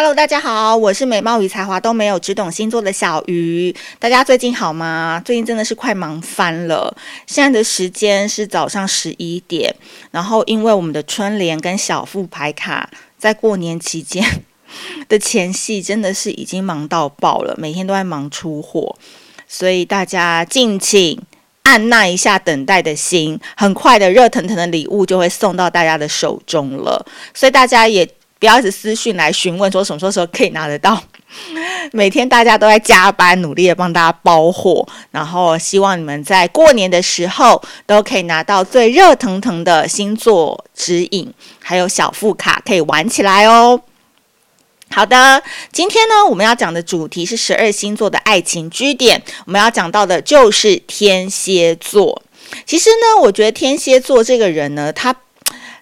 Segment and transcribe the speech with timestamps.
[0.00, 3.74] Hello，大家好，我是美貌与才华都没有，只懂星座的小鱼。
[3.98, 5.20] 大家最近好吗？
[5.24, 6.96] 最近真的是快忙翻了。
[7.26, 9.74] 现在的时间是早上十一点，
[10.12, 12.88] 然后因为我们的春联跟小副牌卡
[13.18, 14.24] 在过年期间
[15.08, 18.96] 的前夕，真的是已经忙到爆了，每天都在忙出货，
[19.48, 21.20] 所以大家敬请
[21.64, 27.04] 按捺一下等待的心，很快的热腾腾的礼物就会送到大家的手中了。
[27.34, 28.08] 所以大家也。
[28.38, 31.02] 不要一直私讯来询问说什么时候可以拿得到。
[31.92, 43.80] 每天大家都在加班，努力的帮大家包货，然后希望你们在过年的时候都可以拿到最热腾腾的星座指引，还有小副卡可以玩起来哦。
[44.90, 52.22] 好的，今天呢，我们要讲的主题是十二星座的爱情 G 点，我们要讲到的就是天蝎座。
[52.64, 55.14] 其实呢，我觉得天蝎座这个人呢，他。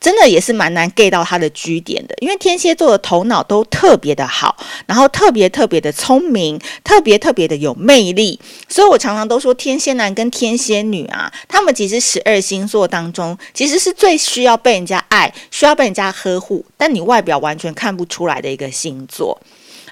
[0.00, 19.38] 真的也是蛮难 get 到他的居点的，因为天蝎座的头脑都特别的好，然后特别特别的聪明，特别特别的有魅力，所以我常常都说天蝎男跟天蝎女啊，他们其实十二星座当中，其实是最需要被人家爱，需要被人家呵护，但你外表完全看不出来的一个星座。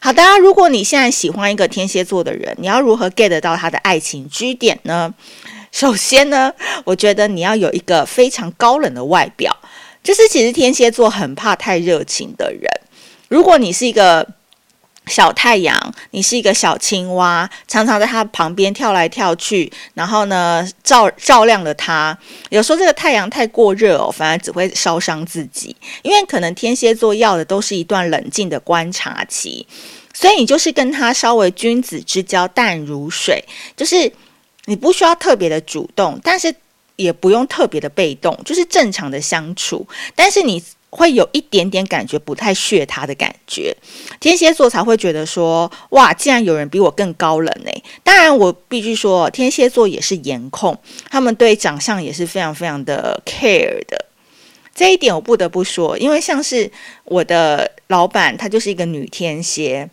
[0.00, 5.12] 好的，如果你现在喜欢一个天蝎座的人，你要如何 get 到他的爱情居点呢？
[5.70, 6.50] 首先呢，
[6.84, 9.54] 我觉得你要有一个非常高冷的外表。
[10.02, 12.62] 就是其实天蝎座很怕太热情的人。
[13.28, 14.26] 如果你是一个
[15.06, 22.16] 小太阳，你是一个小青蛙，常常在他旁边跳来跳去，然后呢照照亮了他。
[22.50, 25.76] 有时候这个太阳太过热哦，反而只会烧伤自己。
[26.02, 29.66] 因为可能天蝎座要的都是一段冷静的观察期，
[30.14, 33.42] 所以你就是跟他稍微君子之交淡如水，
[33.76, 34.10] 就是
[34.66, 36.54] 你不需要特别的主动，但是。
[36.98, 40.60] 也不用特别的被动，就是正常的相处，但是你
[40.90, 43.72] 会有一点点感觉不太屑他的感觉，
[44.18, 47.70] 天蝎座才会觉得说，哇，竟然有人比我更高冷呢。
[48.02, 50.76] 当然，我必须说，天蝎座也是颜控，
[51.08, 54.06] 他们对长相也是非常非常的 care 的。
[54.74, 56.68] 这一点我不得不说，因为像是
[57.04, 59.88] 我的老板，她就是一个女天蝎，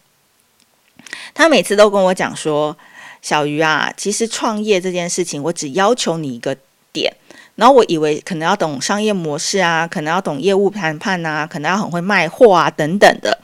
[1.35, 2.75] 她每次都跟我讲说，
[3.22, 6.57] 小鱼啊，其实创业这件事情，我只要求你一个。
[6.95, 7.13] 点，
[7.56, 13.38] 然后我以为可能要懂商业模式啊，可能要懂业务谈判啊，可能要很会卖货啊等等的。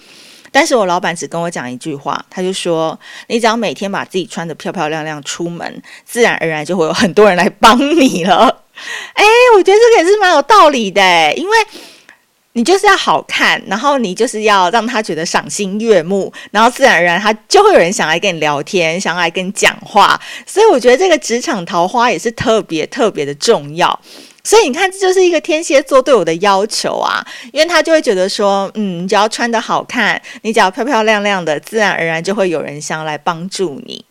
[0.53, 2.97] 但是我老板只跟我讲一句话，他就说
[3.28, 8.63] ：“你只要每天把自己穿得漂漂亮亮出门，自然而然就会有很多人来帮你了。
[9.16, 9.23] ”哎，
[9.56, 11.56] 我觉得这个也是蛮有道理的，因为。
[12.53, 20.19] 你就是要好看，然后你就是要让他觉得赏心悦目，然后自然而然他就会有人想来跟你聊天，想来跟你讲话。
[20.45, 23.97] 所以我觉得这个职场桃花也是特别特别的重要。
[24.44, 27.23] 所以你看，这就是一个天蝎座对我的要求啊，
[27.53, 34.03] 因为他就会觉得说，嗯，你只要穿得好看，你只要漂漂亮亮的，自然而然就会有人想来帮助你。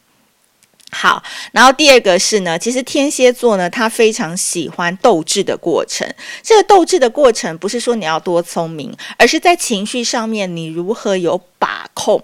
[0.91, 6.07] 好，然后第二个是呢，其实天蝎座呢，他非常喜欢斗智的过程。
[6.43, 12.23] 这个斗智的过程，不是说你要多聪明，而是在情绪上面你如何有把控。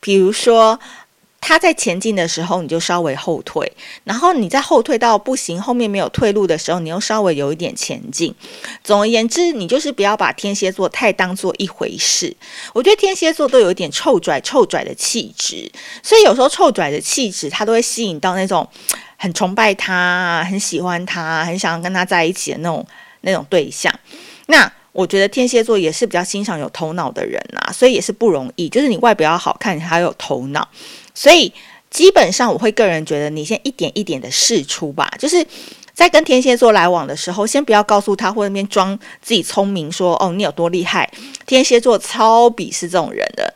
[0.00, 0.80] 比如说。
[1.48, 3.64] 他在前进的时候，你就稍微后退；
[4.02, 8.34] 然后你在后退到不行，后面没有退路的时候，你又稍微有一点前进。
[8.82, 12.36] 总而言之，你就是不要把天蝎座太当做一回事。
[12.72, 15.70] 我觉得天蝎座都有一点臭拽臭拽的气质，
[16.02, 18.68] 所以有时候臭拽的气质，他都会吸引到那种
[19.16, 22.84] 很崇拜他、很喜欢他、很想要跟他在一起的那种
[23.20, 23.94] 那种对象。
[24.46, 28.68] 那我觉得天蝎座也是比较欣赏有头脑的人啊，所以也是不容易。
[28.68, 30.66] 就是你外表要好看，你还有头脑。
[31.14, 31.52] 所以
[31.90, 35.10] 基本上，我会个人觉得，你先一点一点的试出吧。
[35.18, 35.46] 就是
[35.92, 41.10] 在跟天蝎座来往的时候，先不要告诉他或那边装自己聪明，说哦你有多厉害。
[41.46, 43.54] 天蝎座超鄙视这种人的。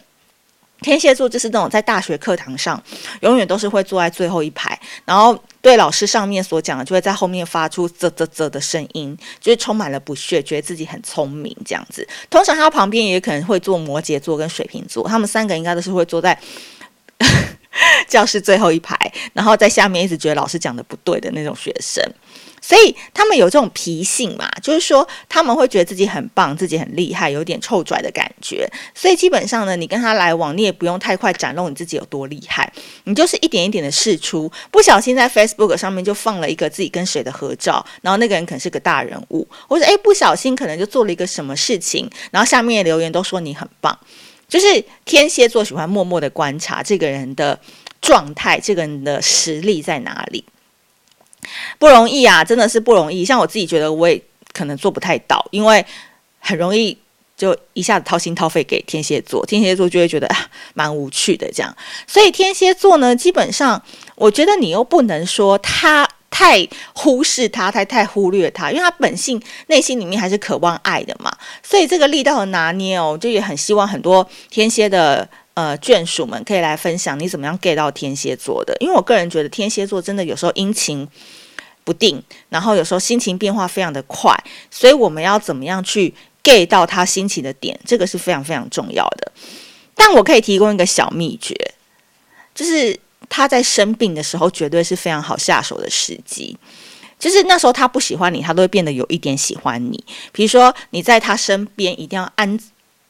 [0.82, 2.82] 天蝎座就是那种在大学课堂上
[3.20, 12.06] 永远都是会坐在最后一排，然后对老师上面所讲的就会在后面发出啧啧啧的声音，就是充满了不屑，觉得自己很聪明这样子。
[12.28, 16.38] 通常他旁边也可能会坐摩羯座跟水瓶座，他们三个应该都是会坐在。
[18.08, 18.96] 教室最后一排，
[19.32, 22.02] 然后在下面一直觉得老师讲的不对的那种学生，
[22.70, 28.64] 所以他们有这种脾性嘛，就是说他们会觉得自己很棒，自己很厉害，有点臭拽的感觉。
[28.94, 32.72] 所以基本上呢，你跟他来往，你也不用太快展露你自己有多厉害，
[33.02, 34.48] 你就是一点一点的试出。
[34.70, 43.98] 不小心在 Facebook 上面就放了一个自己跟谁的合照，然后那个人可能是个大人物，或者诶不小心可能就做了一个什么事情，然后下面留言都说你很棒。
[44.48, 47.58] 就是天蝎座喜欢默默的观察这个人的
[48.00, 50.44] 状态，这个人的实力在哪里，
[51.78, 53.24] 不容易啊，真的是不容易。
[53.24, 54.20] 像我自己觉得，我也
[54.52, 55.84] 可能做不太到，因为
[56.38, 56.96] 很容易
[57.36, 60.28] 就一下子掏心掏肺给天蝎座，天蝎座就会觉得
[60.74, 61.74] 蛮无趣的这样。
[62.06, 63.82] 所以天蝎座呢，基本上
[64.16, 71.30] 我觉得你又不能说他太忽视他，太太忽略他，因为他本性内心里面还是渴望爱的嘛。
[71.62, 81.06] 所以这个力道的拿捏哦，就也很希望很多天蝎的呃眷属们可以来分享你怎么样 get 到天蝎座的，因为我个人觉得天蝎座真的有时候阴晴
[81.90, 84.32] 不定，然后有时候心情变化非常的快，
[84.70, 89.32] 所以我们要怎么样去 get 到他心情的点，这个是非常非常重要的。
[89.96, 91.52] 但我可以提供一个小秘诀，
[92.54, 92.96] 就是
[93.28, 96.56] 他在生病的时候，绝对是非常好下手的时机。
[97.18, 100.04] 就是那时候他不喜欢你，他都会变得有一点喜欢你。
[100.30, 102.56] 比如说你在他身边，一定要安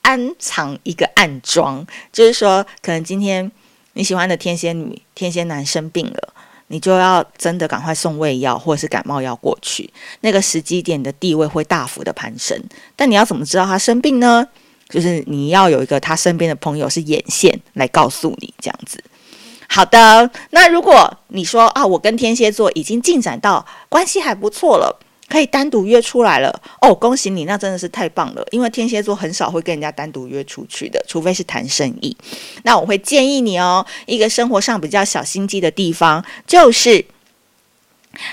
[0.01, 3.53] 安藏一个暗桩，就是说，可能今天
[3.93, 6.35] 你喜欢的天蝎女、天蝎男生病了。
[6.73, 12.57] 你就要真的赶快送胃药或者是感冒药过去，那个时机点的地位会大幅的攀升。
[12.95, 14.47] 但你要怎么知道他生病呢？
[14.89, 19.03] 就是你要有一个他身边的朋友是眼线来告诉你这样子。
[19.69, 24.99] 好的，那如果你说啊，我跟天蝎座已经进展到关系还不错了。
[25.31, 28.45] 可以单独约出来了哦，恭喜你，那真的是太棒了。
[28.51, 32.15] 因为天蝎座很少会跟人家单独约出去的，除非是谈生意。
[32.65, 37.03] 那我会建议你哦，一个生活上比较小心机的地方，就是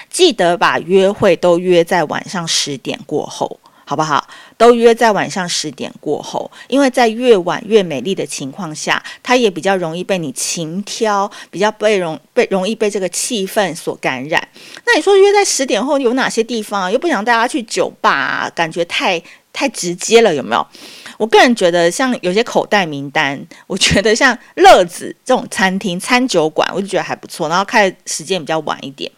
[0.10, 3.60] 记得把约会都约在晚上十点过后。
[3.90, 4.28] 好不好？
[4.58, 14.46] 都约在晚上十点过后，因为在越晚越美丽的情况下，它也比较容易被你情挑，比较被容被容易被这个气氛所感染。
[14.86, 16.92] 那你说约在十点后有哪些地方啊？
[16.92, 19.22] 又不想带大家去酒吧，感觉太
[19.54, 20.68] 太直接了，有没有？
[21.18, 27.50] 我个人觉得，像有些口袋名单，我觉得像乐子这种餐厅、餐酒馆，我就觉得还不错。
[27.50, 29.12] 然后开时间比较晚一点，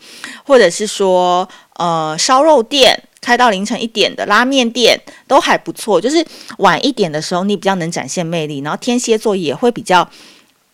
[0.46, 1.48] 或者是说，
[1.78, 3.02] 呃，烧肉店。
[3.22, 6.26] 开到凌晨一点的拉面店都还不错，就是
[6.60, 10.10] 晚一点的时候你比较能展现魅力，然后天蝎座也会比较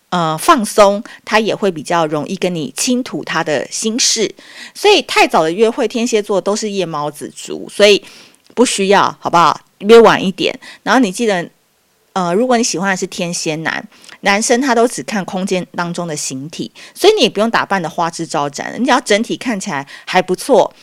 [0.10, 4.34] 呃放松，他也会比较容易跟你倾吐他的心事，
[4.74, 8.04] 所以太早的约会天蝎座都是夜猫子族，所以
[8.54, 9.60] 不需要，好不好？
[9.80, 11.48] 约晚一点，然后你记得，
[12.14, 13.86] 呃，如果你喜欢的是天蝎男，
[14.22, 20.74] 男生他都只看空间当中的形体，所以你也不用打扮得花枝招展，你只要整体看起来还不错。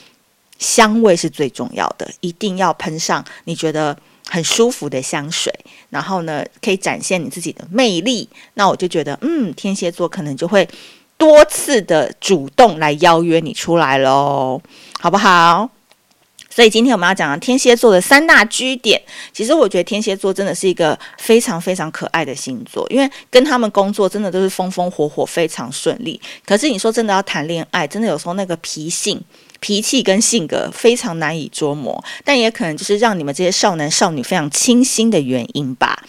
[0.63, 3.95] 香味是最重要的，一定要喷上你觉得
[4.29, 5.53] 很舒服的香水，
[5.91, 8.27] 然后呢，可以展现你自己的魅力。
[8.55, 10.67] 那我就觉得，嗯，天蝎座可能就会
[11.19, 14.63] 多次的主动来邀约你出来喽，
[15.01, 15.69] 好不好？
[16.55, 19.01] 所以今天我们要讲的天蝎座的三大居点，
[19.33, 26.21] 其实我觉得天蝎座真的是一个非常非常可爱的星座，因为跟他们工作真的都是风风火火，非常顺利。
[26.45, 29.19] 可是你说真的要谈恋爱，真的有时候那个脾性、
[29.61, 36.05] 脾气跟性格非常难以捉摸，但也可能就是让你们这些少男少女非常倾心的原因吧。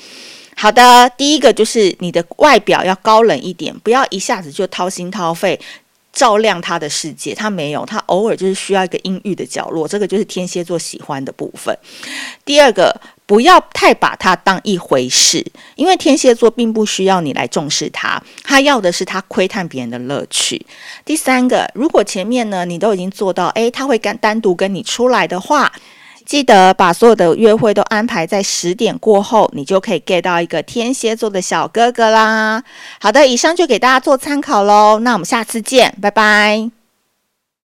[0.58, 5.60] 好的，第一个就是你的外表要高冷一点，不要一下子就掏心掏肺。
[6.14, 11.76] 照亮他的世界，他没有，他偶尔就是需要一个阴郁的角落，这个就是天蝎座喜欢的部分。
[12.46, 12.96] 第二个，
[13.26, 15.44] 不要太把他当一回事，
[15.76, 20.64] 因为天蝎座并不需要你来重视他，他要的是他窥探别人的乐趣。
[21.04, 25.74] 第三个，如果前面呢你都已经做到，诶，他会跟单独跟你出来的话。
[26.26, 32.64] 记得把所有的约会都安排在十点过后，你就可以 get 到一个天蝎座的小哥哥啦。
[33.00, 35.00] 好的，以上就给大家做参考喽。
[35.00, 36.83] 那我们下次见，拜拜。